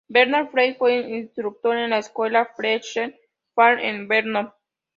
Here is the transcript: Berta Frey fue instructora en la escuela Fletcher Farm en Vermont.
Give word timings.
Berta 0.07 0.47
Frey 0.47 0.73
fue 0.73 0.95
instructora 0.95 1.83
en 1.83 1.91
la 1.91 1.99
escuela 1.99 2.49
Fletcher 2.57 3.21
Farm 3.53 3.77
en 3.77 4.07
Vermont. 4.07 4.49